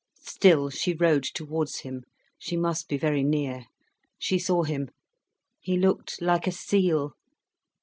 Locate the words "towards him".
1.25-2.05